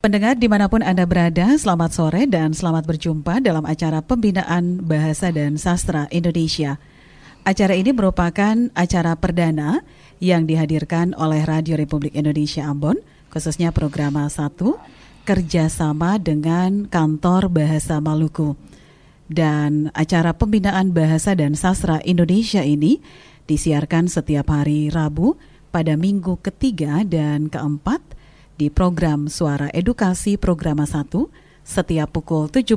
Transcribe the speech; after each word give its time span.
Pendengar 0.00 0.40
di 0.40 0.48
mana 0.48 0.64
pun 0.64 0.80
Anda 0.80 1.04
berada, 1.04 1.60
selamat 1.60 1.92
sore 1.92 2.24
dan 2.24 2.56
selamat 2.56 2.88
berjumpa 2.88 3.44
dalam 3.44 3.68
acara 3.68 4.00
Pembinaan 4.00 4.80
Bahasa 4.80 5.28
dan 5.28 5.60
Sastra 5.60 6.08
Indonesia. 6.08 6.80
Acara 7.44 7.76
ini 7.76 7.92
merupakan 7.92 8.72
acara 8.72 9.12
perdana 9.20 9.84
yang 10.16 10.48
dihadirkan 10.48 11.12
oleh 11.20 11.44
Radio 11.44 11.76
Republik 11.76 12.16
Indonesia 12.16 12.64
Ambon, 12.64 12.96
khususnya 13.28 13.76
program 13.76 14.16
1, 14.16 14.56
kerjasama 15.28 16.16
dengan 16.16 16.88
Kantor 16.88 17.52
Bahasa 17.52 18.00
Maluku. 18.00 18.56
Dan 19.28 19.92
acara 19.92 20.32
Pembinaan 20.32 20.96
Bahasa 20.96 21.36
dan 21.36 21.52
Sastra 21.52 22.00
Indonesia 22.08 22.64
ini 22.64 23.04
disiarkan 23.44 24.08
setiap 24.08 24.48
hari 24.48 24.88
Rabu 24.88 25.36
pada 25.68 25.92
minggu 26.00 26.40
ketiga 26.40 27.04
dan 27.04 27.52
keempat 27.52 28.00
di 28.60 28.68
program 28.68 29.24
Suara 29.32 29.72
Edukasi 29.72 30.36
Programa 30.36 30.84
1 30.84 31.08
setiap 31.64 32.12
pukul 32.12 32.52
17 32.52 32.76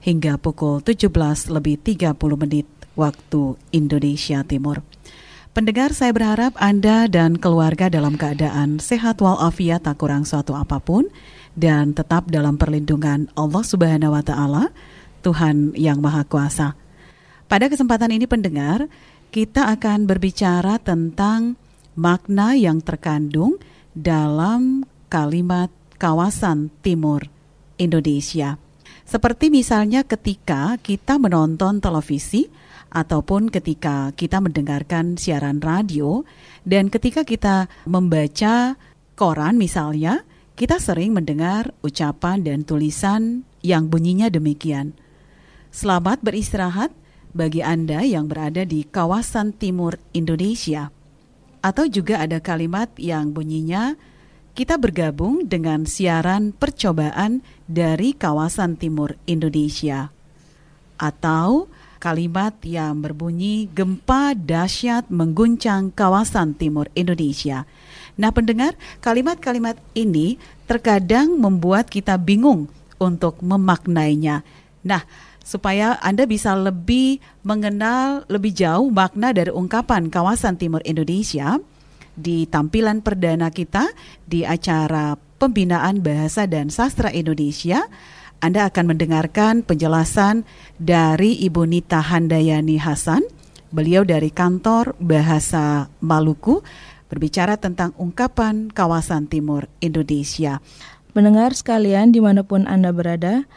hingga 0.00 0.40
pukul 0.40 0.80
17 0.80 1.12
lebih 1.52 1.76
30 1.84 2.16
menit 2.40 2.64
waktu 2.96 3.60
Indonesia 3.68 4.40
Timur. 4.48 4.80
Pendengar, 5.52 5.92
saya 5.92 6.16
berharap 6.16 6.56
Anda 6.56 7.04
dan 7.04 7.36
keluarga 7.36 7.92
dalam 7.92 8.16
keadaan 8.16 8.80
sehat 8.80 9.20
walafiat 9.20 9.84
tak 9.84 10.00
kurang 10.00 10.24
suatu 10.24 10.56
apa 10.56 10.80
pun 10.80 11.04
dan 11.52 11.92
tetap 11.92 12.32
dalam 12.32 12.56
perlindungan 12.56 13.28
Allah 13.36 13.60
Subhanahu 13.60 14.16
wa 14.16 14.24
taala, 14.24 14.72
Tuhan 15.20 15.76
yang 15.76 16.00
Maha 16.00 16.24
Kuasa. 16.24 16.72
Pada 17.44 17.68
kesempatan 17.68 18.14
ini 18.16 18.24
pendengar, 18.24 18.88
kita 19.28 19.68
akan 19.68 20.08
berbicara 20.08 20.80
tentang 20.80 21.60
makna 21.92 22.56
yang 22.56 22.80
terkandung 22.80 23.60
dalam 23.92 24.86
kalimat 25.10 25.68
kawasan 25.98 26.70
timur 26.86 27.26
Indonesia. 27.76 28.56
Seperti 29.02 29.50
misalnya 29.50 30.06
ketika 30.06 30.78
kita 30.78 31.18
menonton 31.18 31.82
televisi 31.82 32.46
ataupun 32.94 33.50
ketika 33.50 34.14
kita 34.14 34.38
mendengarkan 34.38 35.18
siaran 35.18 35.58
radio 35.58 36.22
dan 36.62 36.86
ketika 36.86 37.26
kita 37.26 37.66
membaca 37.90 38.78
koran 39.18 39.58
misalnya, 39.58 40.22
kita 40.54 40.78
sering 40.78 41.10
mendengar 41.10 41.74
ucapan 41.82 42.46
dan 42.46 42.62
tulisan 42.62 43.42
yang 43.66 43.90
bunyinya 43.90 44.30
demikian. 44.30 44.94
Selamat 45.74 46.22
beristirahat 46.22 46.94
bagi 47.34 47.66
Anda 47.66 48.06
yang 48.06 48.30
berada 48.30 48.62
di 48.62 48.86
kawasan 48.86 49.58
timur 49.58 49.98
Indonesia. 50.14 50.94
Atau 51.60 51.90
juga 51.90 52.22
ada 52.24 52.40
kalimat 52.40 52.88
yang 52.96 53.36
bunyinya 53.36 53.98
kita 54.52 54.76
bergabung 54.76 55.46
dengan 55.46 55.86
siaran 55.86 56.50
percobaan 56.50 57.40
dari 57.70 58.12
kawasan 58.12 58.76
timur 58.76 59.14
Indonesia. 59.24 60.10
Atau 61.00 61.70
kalimat 62.00 62.56
yang 62.64 63.04
berbunyi 63.04 63.68
gempa 63.70 64.32
dahsyat 64.34 65.08
mengguncang 65.12 65.92
kawasan 65.92 66.56
timur 66.56 66.88
Indonesia. 66.96 67.68
Nah, 68.20 68.32
pendengar, 68.32 68.76
kalimat-kalimat 69.04 69.76
ini 69.96 70.40
terkadang 70.68 71.36
membuat 71.36 71.88
kita 71.88 72.16
bingung 72.20 72.68
untuk 73.00 73.40
memaknainya. 73.40 74.44
Nah, 74.84 75.04
supaya 75.44 75.96
Anda 76.04 76.28
bisa 76.28 76.52
lebih 76.52 77.20
mengenal 77.42 78.28
lebih 78.28 78.52
jauh 78.52 78.92
makna 78.92 79.32
dari 79.32 79.48
ungkapan 79.52 80.12
kawasan 80.12 80.60
timur 80.60 80.84
Indonesia, 80.84 81.60
di 82.20 82.44
tampilan 82.44 83.00
perdana 83.00 83.48
kita 83.48 83.88
di 84.28 84.44
acara 84.44 85.16
Pembinaan 85.16 86.04
Bahasa 86.04 86.44
dan 86.44 86.68
Sastra 86.68 87.08
Indonesia. 87.08 87.88
Anda 88.44 88.68
akan 88.68 88.92
mendengarkan 88.92 89.64
penjelasan 89.64 90.44
dari 90.76 91.40
Ibu 91.40 91.64
Nita 91.64 92.04
Handayani 92.04 92.76
Hasan. 92.76 93.24
Beliau 93.72 94.04
dari 94.04 94.28
kantor 94.28 94.96
Bahasa 95.00 95.88
Maluku 96.04 96.60
berbicara 97.08 97.56
tentang 97.56 97.96
ungkapan 97.96 98.68
kawasan 98.68 99.26
timur 99.26 99.66
Indonesia. 99.80 100.60
Mendengar 101.16 101.56
sekalian 101.56 102.14
di 102.14 102.22
mana 102.22 102.46
pun 102.46 102.70
Anda 102.70 102.94
berada, 102.94 103.48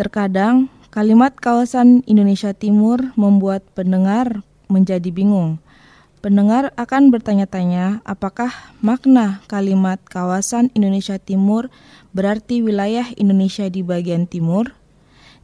terkadang 0.00 0.72
kalimat 0.88 1.36
kawasan 1.36 2.00
Indonesia 2.06 2.54
Timur 2.54 3.12
membuat 3.18 3.66
pendengar 3.76 4.46
menjadi 4.72 5.10
bingung. 5.12 5.60
Pendengar 6.24 6.72
akan 6.80 7.12
bertanya-tanya 7.12 8.00
apakah 8.00 8.48
makna 8.80 9.44
kalimat 9.44 10.00
kawasan 10.08 10.72
Indonesia 10.72 11.20
Timur 11.20 11.68
berarti 12.16 12.64
wilayah 12.64 13.12
Indonesia 13.20 13.68
di 13.68 13.84
bagian 13.84 14.24
timur? 14.24 14.72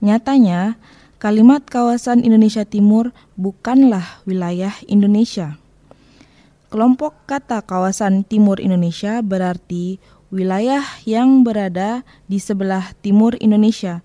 Nyatanya, 0.01 0.81
kalimat 1.21 1.69
kawasan 1.69 2.25
Indonesia 2.25 2.65
Timur 2.65 3.13
bukanlah 3.37 4.25
wilayah 4.25 4.73
Indonesia. 4.89 5.61
Kelompok 6.73 7.29
kata 7.29 7.61
kawasan 7.61 8.25
timur 8.25 8.57
Indonesia 8.57 9.21
berarti 9.21 10.01
wilayah 10.33 10.81
yang 11.05 11.45
berada 11.45 12.09
di 12.25 12.41
sebelah 12.41 12.97
timur 13.05 13.37
Indonesia. 13.37 14.01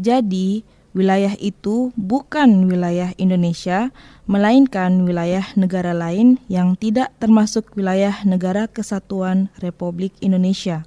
Jadi, 0.00 0.64
wilayah 0.94 1.34
itu 1.42 1.90
bukan 1.98 2.70
wilayah 2.70 3.12
Indonesia, 3.18 3.90
melainkan 4.30 5.04
wilayah 5.04 5.44
negara 5.58 5.92
lain 5.92 6.40
yang 6.46 6.78
tidak 6.78 7.12
termasuk 7.20 7.74
wilayah 7.74 8.14
negara 8.24 8.70
kesatuan 8.70 9.52
Republik 9.60 10.14
Indonesia. 10.22 10.86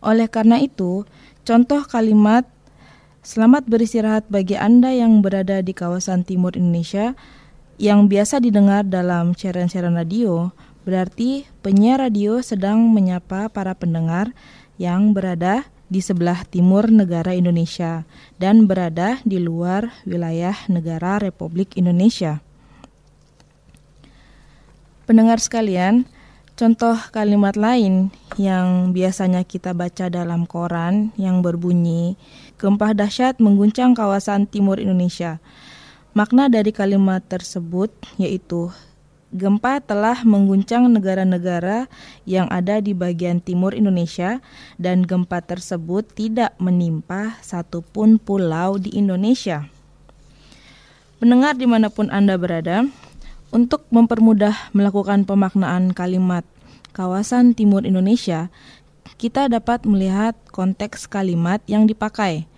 Oleh 0.00 0.30
karena 0.30 0.62
itu, 0.62 1.04
contoh 1.42 1.82
kalimat 1.84 2.46
Selamat 3.26 3.66
beristirahat 3.66 4.30
bagi 4.30 4.54
Anda 4.54 4.94
yang 4.94 5.18
berada 5.18 5.58
di 5.58 5.74
kawasan 5.74 6.22
timur 6.22 6.54
Indonesia 6.54 7.18
yang 7.74 8.06
biasa 8.06 8.38
didengar 8.38 8.86
dalam 8.86 9.34
siaran-siaran 9.34 9.98
radio, 9.98 10.54
berarti 10.86 11.42
penyiar 11.58 12.06
radio 12.06 12.38
sedang 12.38 12.86
menyapa 12.94 13.50
para 13.50 13.74
pendengar 13.74 14.30
yang 14.78 15.10
berada 15.10 15.66
di 15.86 16.02
sebelah 16.02 16.42
timur 16.46 16.90
negara 16.90 17.34
Indonesia 17.34 18.02
dan 18.42 18.66
berada 18.66 19.22
di 19.22 19.38
luar 19.38 19.90
wilayah 20.02 20.54
negara 20.66 21.22
Republik 21.22 21.78
Indonesia. 21.78 22.42
Pendengar 25.06 25.38
sekalian, 25.38 26.02
contoh 26.58 26.98
kalimat 27.14 27.54
lain 27.54 28.10
yang 28.34 28.90
biasanya 28.90 29.46
kita 29.46 29.70
baca 29.70 30.10
dalam 30.10 30.50
koran 30.50 31.14
yang 31.14 31.46
berbunyi 31.46 32.18
gempa 32.58 32.90
dahsyat 32.90 33.38
mengguncang 33.38 33.94
kawasan 33.94 34.50
timur 34.50 34.82
Indonesia. 34.82 35.38
Makna 36.16 36.50
dari 36.50 36.74
kalimat 36.74 37.22
tersebut 37.28 37.92
yaitu 38.18 38.72
gempa 39.36 39.84
telah 39.84 40.24
mengguncang 40.24 40.88
negara-negara 40.88 41.86
yang 42.24 42.48
ada 42.48 42.80
di 42.80 42.96
bagian 42.96 43.38
timur 43.38 43.76
Indonesia 43.76 44.40
dan 44.80 45.04
gempa 45.04 45.44
tersebut 45.44 46.08
tidak 46.16 46.56
menimpa 46.56 47.36
satupun 47.44 48.16
pulau 48.16 48.80
di 48.80 48.96
Indonesia. 48.96 49.68
Pendengar 51.20 51.54
di 51.60 51.68
mana 51.68 51.92
pun 51.92 52.08
Anda 52.08 52.40
berada, 52.40 52.88
untuk 53.54 53.86
mempermudah 53.92 54.74
melakukan 54.74 55.28
pemaknaan 55.28 55.92
kalimat 55.92 56.42
kawasan 56.96 57.52
timur 57.52 57.84
Indonesia, 57.84 58.48
kita 59.20 59.52
dapat 59.52 59.84
melihat 59.84 60.34
konteks 60.50 61.04
kalimat 61.06 61.60
yang 61.68 61.84
dipakai– 61.84 62.44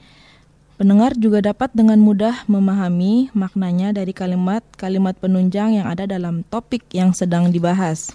Pendengar 0.79 1.19
juga 1.19 1.43
dapat 1.43 1.75
dengan 1.75 1.99
mudah 1.99 2.47
memahami 2.47 3.35
maknanya 3.35 3.91
dari 3.91 4.15
kalimat-kalimat 4.15 5.19
penunjang 5.19 5.75
yang 5.75 5.91
ada 5.91 6.07
dalam 6.07 6.47
topik 6.47 6.87
yang 6.95 7.11
sedang 7.11 7.51
dibahas. 7.51 8.15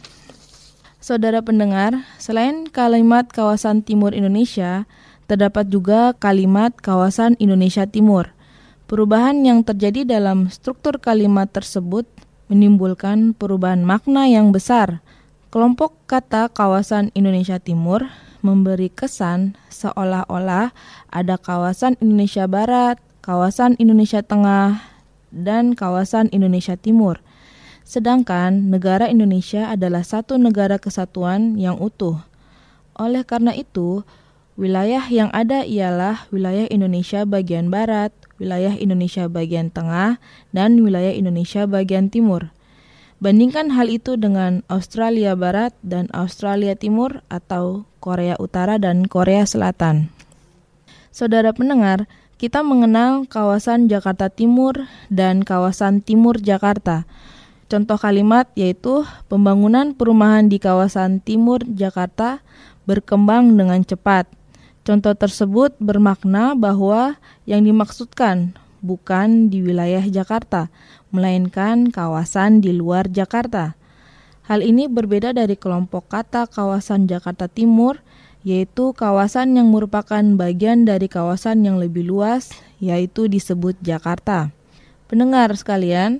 Saudara 1.03 1.43
pendengar, 1.43 2.07
selain 2.15 2.71
kalimat 2.71 3.27
kawasan 3.27 3.83
timur 3.83 4.15
Indonesia, 4.15 4.87
terdapat 5.27 5.67
juga 5.67 6.15
kalimat 6.15 6.71
kawasan 6.79 7.35
Indonesia 7.35 7.83
Timur. 7.83 8.31
Perubahan 8.87 9.43
yang 9.43 9.67
terjadi 9.67 10.07
dalam 10.07 10.47
struktur 10.47 11.03
kalimat 11.03 11.51
tersebut 11.51 12.07
menimbulkan 12.47 13.35
perubahan 13.35 13.83
makna 13.83 14.31
yang 14.31 14.55
besar. 14.55 15.03
Kelompok 15.51 15.99
kata 16.07 16.47
kawasan 16.47 17.11
Indonesia 17.11 17.59
Timur 17.59 18.07
memberi 18.43 18.91
kesan 18.91 19.55
seolah-olah 19.71 20.75
ada 21.09 21.35
kawasan 21.39 21.95
Indonesia 22.03 22.45
Barat, 22.45 22.99
kawasan 23.23 23.79
Indonesia 23.79 24.19
Tengah, 24.19 24.83
dan 25.31 25.73
kawasan 25.73 26.29
Indonesia 26.35 26.75
Timur. 26.75 27.23
Sedangkan 27.87 28.69
negara 28.69 29.07
Indonesia 29.07 29.71
adalah 29.71 30.03
satu 30.03 30.35
negara 30.35 30.77
kesatuan 30.77 31.55
yang 31.55 31.79
utuh. 31.79 32.19
Oleh 32.99 33.25
karena 33.25 33.55
itu, 33.55 34.05
wilayah 34.59 35.03
yang 35.09 35.33
ada 35.33 35.65
ialah 35.65 36.29
wilayah 36.29 36.69
Indonesia 36.69 37.25
bagian 37.25 37.73
barat, 37.73 38.13
wilayah 38.37 38.75
Indonesia 38.77 39.25
bagian 39.31 39.71
tengah, 39.73 40.21
dan 40.53 40.77
wilayah 40.83 41.15
Indonesia 41.15 41.65
bagian 41.65 42.11
timur. 42.11 42.53
Bandingkan 43.23 43.71
hal 43.71 43.87
itu 43.87 44.19
dengan 44.19 44.67
Australia 44.67 45.31
Barat 45.31 45.71
dan 45.79 46.11
Australia 46.11 46.75
Timur 46.75 47.23
atau 47.31 47.87
Korea 48.03 48.35
Utara 48.35 48.75
dan 48.75 49.07
Korea 49.07 49.47
Selatan. 49.47 50.11
Saudara 51.07 51.55
pendengar, 51.55 52.03
kita 52.35 52.67
mengenal 52.67 53.23
kawasan 53.31 53.87
Jakarta 53.87 54.27
Timur 54.27 54.75
dan 55.07 55.47
kawasan 55.47 56.03
Timur 56.03 56.35
Jakarta. 56.35 57.07
Contoh 57.71 57.95
kalimat 57.95 58.51
yaitu 58.59 59.07
pembangunan 59.31 59.95
perumahan 59.95 60.51
di 60.51 60.59
kawasan 60.59 61.23
Timur 61.23 61.63
Jakarta 61.63 62.43
berkembang 62.83 63.55
dengan 63.55 63.87
cepat. 63.87 64.27
Contoh 64.83 65.15
tersebut 65.15 65.71
bermakna 65.79 66.59
bahwa 66.59 67.15
yang 67.47 67.63
dimaksudkan 67.63 68.59
bukan 68.83 69.47
di 69.47 69.63
wilayah 69.63 70.03
Jakarta, 70.03 70.67
melainkan 71.09 71.89
kawasan 71.89 72.59
di 72.59 72.75
luar 72.75 73.07
Jakarta. 73.07 73.79
Hal 74.43 74.59
ini 74.59 74.91
berbeda 74.91 75.31
dari 75.31 75.55
kelompok 75.55 76.11
kata 76.11 76.51
kawasan 76.51 77.07
Jakarta 77.07 77.47
Timur, 77.47 78.03
yaitu 78.43 78.91
kawasan 78.91 79.55
yang 79.55 79.71
merupakan 79.71 80.19
bagian 80.35 80.83
dari 80.83 81.07
kawasan 81.07 81.63
yang 81.63 81.79
lebih 81.79 82.03
luas, 82.03 82.51
yaitu 82.83 83.31
disebut 83.31 83.79
Jakarta. 83.79 84.51
Pendengar 85.07 85.55
sekalian, 85.55 86.19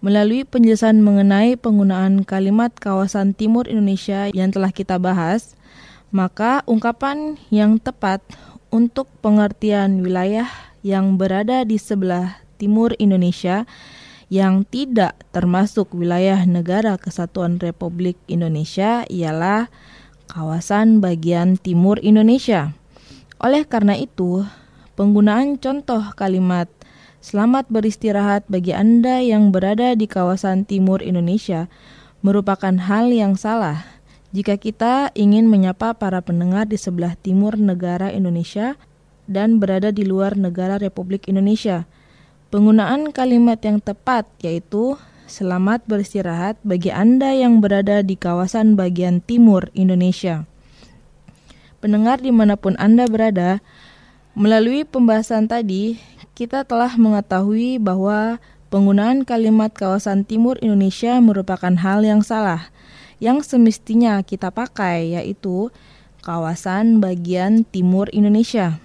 melalui 0.00 0.48
penjelasan 0.48 1.04
mengenai 1.04 1.60
penggunaan 1.60 2.24
kalimat 2.24 2.72
kawasan 2.72 3.36
timur 3.36 3.68
Indonesia 3.68 4.32
yang 4.32 4.48
telah 4.48 4.72
kita 4.72 4.96
bahas, 4.96 5.58
maka 6.08 6.64
ungkapan 6.64 7.36
yang 7.52 7.76
tepat 7.76 8.24
untuk 8.68 9.08
pengertian 9.20 10.04
wilayah 10.04 10.48
yang 10.84 11.16
berada 11.20 11.64
di 11.64 11.76
sebelah 11.76 12.42
timur 12.56 12.92
Indonesia 13.00 13.64
yang 14.28 14.68
tidak 14.68 15.16
termasuk 15.32 15.92
wilayah 15.96 16.44
negara 16.44 17.00
kesatuan 17.00 17.56
Republik 17.58 18.20
Indonesia 18.28 19.08
ialah 19.08 19.72
kawasan 20.28 21.00
bagian 21.00 21.56
timur 21.56 21.96
Indonesia. 22.04 22.76
Oleh 23.40 23.64
karena 23.64 23.96
itu, 23.96 24.44
penggunaan 24.94 25.56
contoh 25.56 26.12
kalimat 26.12 26.68
Selamat 27.18 27.66
beristirahat 27.66 28.46
bagi 28.46 28.70
Anda 28.70 29.18
yang 29.18 29.50
berada 29.50 29.98
di 29.98 30.06
kawasan 30.06 30.62
timur 30.62 31.02
Indonesia 31.02 31.66
merupakan 32.22 32.70
hal 32.78 33.10
yang 33.10 33.34
salah 33.34 33.97
jika 34.28 34.60
kita 34.60 35.08
ingin 35.16 35.48
menyapa 35.48 35.96
para 35.96 36.20
pendengar 36.20 36.68
di 36.68 36.76
sebelah 36.76 37.16
timur 37.16 37.56
negara 37.56 38.12
Indonesia 38.12 38.76
dan 39.24 39.56
berada 39.56 39.88
di 39.88 40.04
luar 40.04 40.36
negara 40.36 40.76
Republik 40.76 41.32
Indonesia, 41.32 41.88
penggunaan 42.52 43.12
kalimat 43.16 43.56
yang 43.64 43.80
tepat 43.80 44.28
yaitu 44.44 45.00
selamat 45.28 45.84
beristirahat 45.88 46.60
bagi 46.60 46.92
Anda 46.92 47.32
yang 47.36 47.64
berada 47.64 48.04
di 48.04 48.20
kawasan 48.20 48.76
bagian 48.76 49.24
timur 49.24 49.72
Indonesia. 49.72 50.44
Pendengar 51.80 52.20
di 52.20 52.28
mana 52.28 52.60
pun 52.60 52.76
Anda 52.76 53.08
berada, 53.08 53.64
melalui 54.36 54.84
pembahasan 54.84 55.48
tadi, 55.48 56.00
kita 56.36 56.68
telah 56.68 57.00
mengetahui 57.00 57.80
bahwa 57.80 58.40
penggunaan 58.68 59.24
kalimat 59.24 59.72
kawasan 59.72 60.28
timur 60.28 60.60
Indonesia 60.60 61.16
merupakan 61.16 61.72
hal 61.80 62.04
yang 62.04 62.20
salah– 62.20 62.68
yang 63.18 63.42
semestinya 63.42 64.22
kita 64.22 64.50
pakai 64.54 65.18
yaitu 65.18 65.70
kawasan 66.22 66.98
bagian 66.98 67.66
timur 67.66 68.10
Indonesia. 68.10 68.78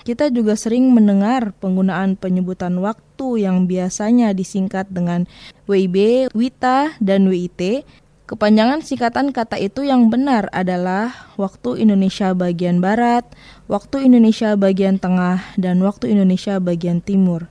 Kita 0.00 0.32
juga 0.32 0.56
sering 0.56 0.88
mendengar 0.96 1.52
penggunaan 1.60 2.16
penyebutan 2.16 2.80
waktu 2.80 3.44
yang 3.44 3.68
biasanya 3.68 4.32
disingkat 4.32 4.88
dengan 4.88 5.28
WIB, 5.68 6.28
WITA, 6.32 6.96
dan 7.04 7.28
WIT. 7.28 7.84
Kepanjangan 8.24 8.80
singkatan 8.80 9.34
kata 9.34 9.60
itu 9.60 9.84
yang 9.84 10.08
benar 10.08 10.48
adalah 10.54 11.34
waktu 11.36 11.84
Indonesia 11.84 12.32
bagian 12.32 12.80
barat, 12.80 13.26
waktu 13.68 14.06
Indonesia 14.08 14.56
bagian 14.56 14.96
tengah, 14.96 15.44
dan 15.60 15.82
waktu 15.84 16.14
Indonesia 16.16 16.56
bagian 16.62 17.04
timur. 17.04 17.50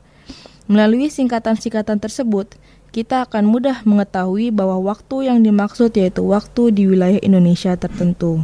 Melalui 0.66 1.12
singkatan-singkatan 1.14 2.02
tersebut, 2.02 2.58
kita 2.90 3.30
akan 3.30 3.46
mudah 3.46 3.86
mengetahui 3.86 4.50
bahwa 4.50 4.82
waktu 4.82 5.30
yang 5.30 5.46
dimaksud 5.46 5.94
yaitu 5.94 6.26
waktu 6.26 6.74
di 6.74 6.90
wilayah 6.90 7.22
Indonesia 7.22 7.78
tertentu. 7.78 8.42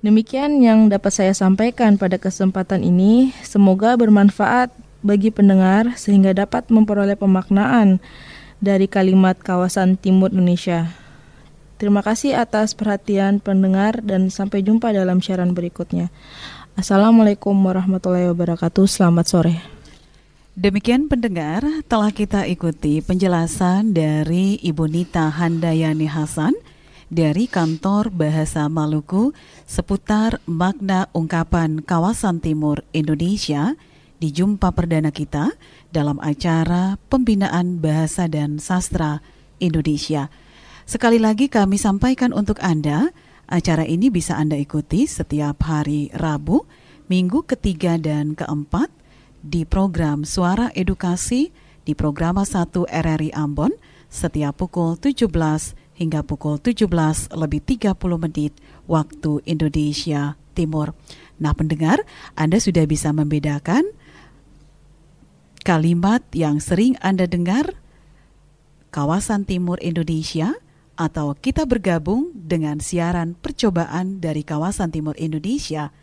Demikian 0.00 0.64
yang 0.64 0.88
dapat 0.88 1.12
saya 1.12 1.36
sampaikan 1.36 2.00
pada 2.00 2.16
kesempatan 2.16 2.80
ini. 2.80 3.36
Semoga 3.44 3.98
bermanfaat 4.00 4.72
bagi 5.04 5.28
pendengar 5.28 5.92
sehingga 6.00 6.32
dapat 6.32 6.72
memperoleh 6.72 7.20
pemaknaan 7.20 8.00
dari 8.64 8.88
kalimat 8.88 9.36
kawasan 9.36 10.00
timur 10.00 10.32
Indonesia. 10.32 10.88
Terima 11.80 12.04
kasih 12.04 12.36
atas 12.36 12.76
perhatian 12.76 13.40
pendengar 13.40 14.04
dan 14.04 14.28
sampai 14.28 14.60
jumpa 14.60 14.92
dalam 14.92 15.24
siaran 15.24 15.56
berikutnya. 15.56 16.12
Assalamualaikum 16.76 17.56
warahmatullahi 17.56 18.28
wabarakatuh. 18.32 18.84
Selamat 18.84 19.26
sore. 19.28 19.79
Demikian 20.60 21.08
pendengar, 21.08 21.64
telah 21.88 22.12
kita 22.12 22.44
ikuti 22.44 23.00
penjelasan 23.00 23.96
dari 23.96 24.60
Ibu 24.60 24.92
Nita 24.92 25.32
Handayani 25.32 26.04
Hasan 26.04 26.52
dari 27.08 27.48
Kantor 27.48 28.12
Bahasa 28.12 28.68
Maluku 28.68 29.32
seputar 29.64 30.36
makna 30.44 31.08
ungkapan 31.16 31.80
kawasan 31.80 32.44
timur 32.44 32.84
Indonesia 32.92 33.72
di 34.20 34.28
jumpa 34.28 34.76
perdana 34.76 35.08
kita 35.08 35.48
dalam 35.96 36.20
acara 36.20 37.00
Pembinaan 37.08 37.80
Bahasa 37.80 38.28
dan 38.28 38.60
Sastra 38.60 39.24
Indonesia. 39.64 40.28
Sekali 40.84 41.16
lagi 41.16 41.48
kami 41.48 41.80
sampaikan 41.80 42.36
untuk 42.36 42.60
Anda, 42.60 43.16
acara 43.48 43.88
ini 43.88 44.12
bisa 44.12 44.36
Anda 44.36 44.60
ikuti 44.60 45.08
setiap 45.08 45.64
hari 45.64 46.12
Rabu, 46.12 46.68
Minggu 47.08 47.48
ketiga 47.48 47.96
dan 47.96 48.36
keempat 48.36 48.99
di 49.40 49.64
program 49.64 50.24
Suara 50.28 50.68
Edukasi 50.76 51.52
di 51.84 51.96
program 51.96 52.40
1 52.40 52.86
RRI 52.86 53.32
Ambon 53.32 53.72
setiap 54.12 54.60
pukul 54.60 55.00
17 55.00 55.26
hingga 55.96 56.20
pukul 56.24 56.60
17 56.60 56.88
lebih 57.36 57.60
30 57.64 57.96
menit 58.20 58.52
waktu 58.88 59.40
Indonesia 59.48 60.36
Timur. 60.52 60.92
Nah 61.40 61.56
pendengar, 61.56 62.04
Anda 62.36 62.60
sudah 62.60 62.84
bisa 62.84 63.12
membedakan 63.16 63.84
kalimat 65.64 66.24
yang 66.32 66.60
sering 66.60 66.96
Anda 67.00 67.28
dengar 67.28 67.76
kawasan 68.90 69.46
timur 69.46 69.78
Indonesia 69.80 70.56
atau 71.00 71.32
kita 71.32 71.64
bergabung 71.64 72.28
dengan 72.34 72.76
siaran 72.82 73.38
percobaan 73.38 74.20
dari 74.20 74.44
kawasan 74.44 74.92
timur 74.92 75.16
Indonesia 75.16 75.94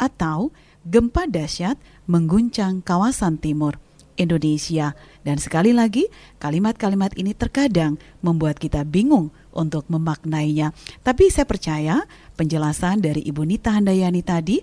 atau 0.00 0.52
gempa 0.86 1.26
dahsyat 1.26 1.76
mengguncang 2.06 2.80
kawasan 2.80 3.42
timur 3.42 3.76
Indonesia. 4.16 4.96
Dan 5.26 5.36
sekali 5.42 5.74
lagi, 5.74 6.08
kalimat-kalimat 6.40 7.12
ini 7.18 7.36
terkadang 7.36 8.00
membuat 8.24 8.56
kita 8.56 8.86
bingung 8.86 9.34
untuk 9.52 9.90
memaknainya. 9.90 10.72
Tapi 11.02 11.28
saya 11.28 11.44
percaya 11.44 12.06
penjelasan 12.38 13.02
dari 13.02 13.26
Ibu 13.26 13.42
Nita 13.44 13.74
Handayani 13.74 14.22
tadi 14.24 14.62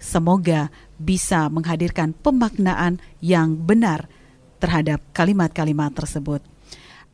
semoga 0.00 0.68
bisa 0.98 1.46
menghadirkan 1.48 2.12
pemaknaan 2.12 2.98
yang 3.22 3.54
benar 3.54 4.10
terhadap 4.58 5.00
kalimat-kalimat 5.12 5.92
tersebut. 5.92 6.40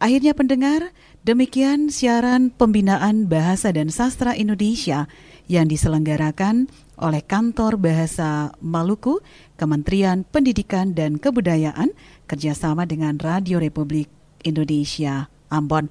Akhirnya 0.00 0.32
pendengar, 0.32 0.96
demikian 1.24 1.92
siaran 1.92 2.48
pembinaan 2.48 3.28
bahasa 3.28 3.70
dan 3.70 3.92
sastra 3.92 4.32
Indonesia 4.32 5.04
yang 5.50 5.66
diselenggarakan 5.66 6.70
oleh 7.00 7.24
Kantor 7.24 7.80
Bahasa 7.80 8.54
Maluku, 8.62 9.24
Kementerian 9.56 10.22
Pendidikan 10.28 10.92
dan 10.92 11.16
Kebudayaan, 11.16 11.92
kerjasama 12.28 12.86
dengan 12.86 13.18
Radio 13.18 13.58
Republik 13.58 14.06
Indonesia 14.44 15.26
Ambon. 15.50 15.90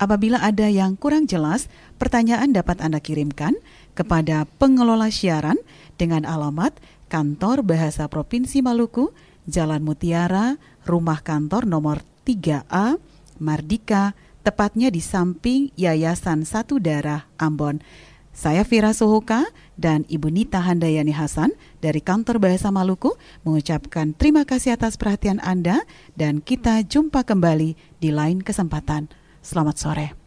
Apabila 0.00 0.40
ada 0.40 0.64
yang 0.64 0.96
kurang 0.96 1.28
jelas, 1.28 1.68
pertanyaan 2.00 2.56
dapat 2.56 2.80
Anda 2.80 3.04
kirimkan 3.04 3.60
kepada 3.92 4.48
pengelola 4.56 5.12
siaran 5.12 5.60
dengan 6.00 6.24
alamat 6.24 6.72
Kantor 7.12 7.66
Bahasa 7.66 8.08
Provinsi 8.08 8.64
Maluku, 8.64 9.12
Jalan 9.44 9.84
Mutiara, 9.84 10.56
Rumah 10.88 11.20
Kantor 11.20 11.68
nomor 11.68 12.00
3A, 12.24 12.96
Mardika, 13.42 14.16
tepatnya 14.42 14.88
di 14.92 15.00
samping 15.02 15.72
Yayasan 15.76 16.44
Satu 16.44 16.80
Darah 16.80 17.28
Ambon. 17.40 17.80
Saya 18.30 18.62
Fira 18.62 18.94
Sohoka 18.94 19.50
dan 19.74 20.06
Ibu 20.06 20.30
Nita 20.30 20.62
Handayani 20.62 21.10
Hasan 21.10 21.50
dari 21.82 21.98
Kantor 21.98 22.38
Bahasa 22.38 22.70
Maluku 22.70 23.18
mengucapkan 23.42 24.14
terima 24.14 24.46
kasih 24.46 24.78
atas 24.78 24.94
perhatian 24.94 25.42
Anda 25.42 25.82
dan 26.14 26.38
kita 26.38 26.86
jumpa 26.86 27.26
kembali 27.26 27.74
di 27.98 28.10
lain 28.14 28.40
kesempatan. 28.40 29.10
Selamat 29.42 29.76
sore. 29.76 30.19